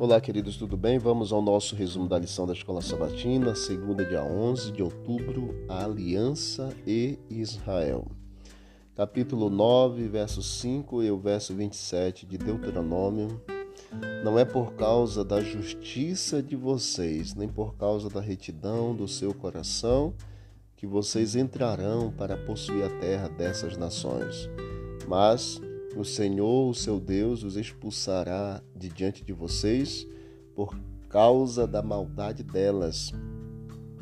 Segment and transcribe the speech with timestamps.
[0.00, 0.98] Olá, queridos, tudo bem?
[0.98, 5.84] Vamos ao nosso resumo da lição da Escola Sabatina, segunda, dia 11 de outubro, a
[5.84, 8.06] Aliança e Israel.
[8.96, 13.42] Capítulo 9, verso 5 e o verso 27 de Deuteronômio.
[14.24, 19.34] Não é por causa da justiça de vocês, nem por causa da retidão do seu
[19.34, 20.14] coração,
[20.76, 24.48] que vocês entrarão para possuir a terra dessas nações,
[25.06, 25.60] mas
[25.96, 30.06] o Senhor, o seu Deus, os expulsará de diante de vocês
[30.54, 33.12] por causa da maldade delas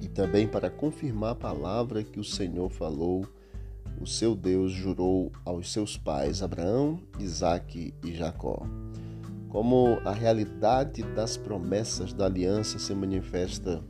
[0.00, 3.26] e também para confirmar a palavra que o Senhor falou,
[4.00, 8.66] o seu Deus jurou aos seus pais, Abraão, Isaque e Jacó.
[9.48, 13.82] Como a realidade das promessas da aliança se manifesta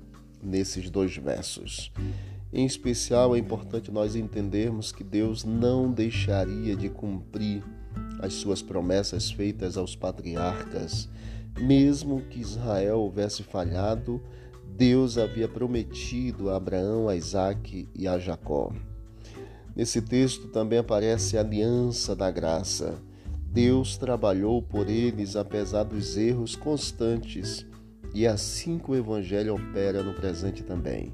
[0.42, 1.90] nesses dois versos.
[2.52, 7.64] Em especial, é importante nós entendermos que Deus não deixaria de cumprir
[8.24, 11.08] as suas promessas feitas aos patriarcas.
[11.58, 14.20] Mesmo que Israel houvesse falhado,
[14.76, 18.72] Deus havia prometido a Abraão, a Isaac e a Jacó.
[19.76, 23.00] Nesse texto também aparece a aliança da graça.
[23.46, 27.64] Deus trabalhou por eles apesar dos erros constantes,
[28.12, 31.12] e assim que o Evangelho opera no presente também.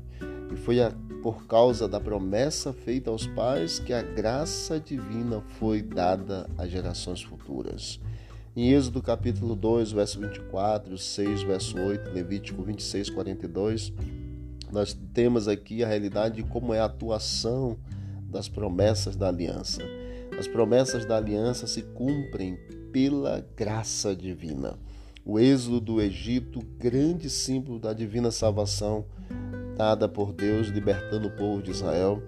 [0.50, 5.82] E foi a por causa da promessa feita aos pais que a graça divina foi
[5.82, 8.00] dada às gerações futuras.
[8.56, 13.92] Em Êxodo capítulo 2, verso 24, 6, verso 8, Levítico 26, 42,
[14.72, 17.76] nós temos aqui a realidade de como é a atuação
[18.24, 19.82] das promessas da aliança.
[20.38, 22.56] As promessas da aliança se cumprem
[22.90, 24.78] pela graça divina.
[25.24, 29.04] O êxodo do Egito, grande símbolo da divina salvação,
[29.80, 32.22] dada por Deus libertando o povo de Israel,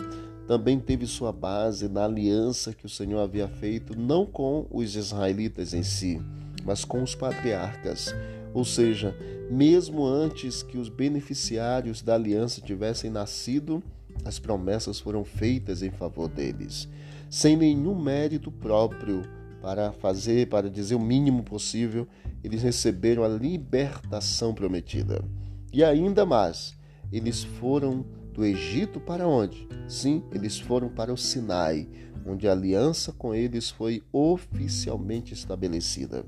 [0.48, 5.75] também teve sua base na aliança que o Senhor havia feito não com os israelitas
[5.75, 6.19] em si,
[6.64, 8.14] mas com os patriarcas.
[8.55, 9.14] Ou seja,
[9.51, 13.83] mesmo antes que os beneficiários da aliança tivessem nascido,
[14.24, 16.89] as promessas foram feitas em favor deles,
[17.29, 19.24] sem nenhum mérito próprio
[19.61, 22.08] para fazer, para dizer o mínimo possível,
[22.42, 25.23] eles receberam a libertação prometida.
[25.70, 26.80] E ainda mais,
[27.12, 29.68] eles foram do Egito para onde?
[29.86, 31.86] Sim, eles foram para o Sinai,
[32.27, 36.24] onde a aliança com eles foi oficialmente estabelecida.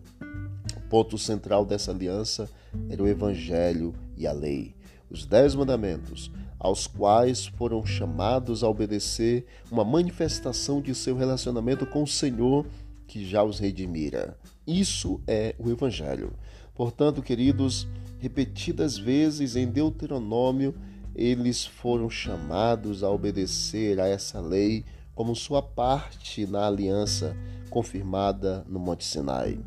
[0.76, 2.50] O ponto central dessa aliança
[2.90, 4.74] era o Evangelho e a lei,
[5.10, 12.02] os Dez Mandamentos, aos quais foram chamados a obedecer uma manifestação de seu relacionamento com
[12.02, 12.66] o Senhor
[13.06, 14.38] que já os redimira.
[14.66, 16.32] Isso é o Evangelho.
[16.74, 17.86] Portanto, queridos,
[18.18, 20.74] repetidas vezes em Deuteronômio,
[21.14, 24.84] eles foram chamados a obedecer a essa lei
[25.14, 27.36] como sua parte na aliança
[27.70, 29.58] confirmada no Monte Sinai.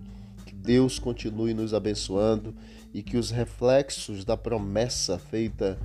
[0.46, 2.53] Que Deus continue nos abençoando
[2.94, 5.79] e que os reflexos da promessa feita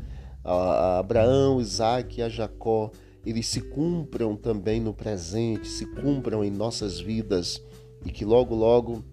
[0.45, 2.91] a Abraão, Isaac e a Jacó,
[3.25, 7.63] eles se cumpram também no presente, se cumpram em nossas vidas
[8.05, 9.05] e que logo, logo,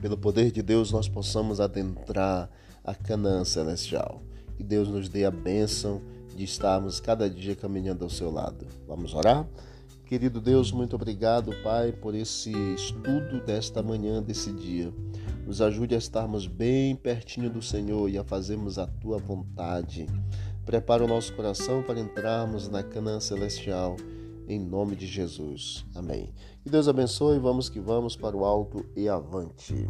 [0.00, 2.48] pelo poder de Deus, nós possamos adentrar
[2.84, 4.22] a Canaã celestial.
[4.56, 6.00] Que Deus nos dê a bênção
[6.34, 8.66] de estarmos cada dia caminhando ao seu lado.
[8.86, 9.46] Vamos orar?
[10.06, 14.90] Querido Deus, muito obrigado, Pai, por esse estudo desta manhã, desse dia.
[15.46, 20.06] Nos ajude a estarmos bem pertinho do Senhor e a fazermos a tua vontade.
[20.64, 23.96] Prepara o nosso coração para entrarmos na Canaã celestial,
[24.48, 25.84] em nome de Jesus.
[25.94, 26.32] Amém.
[26.62, 27.38] Que Deus abençoe.
[27.38, 29.88] Vamos que vamos para o alto e avante.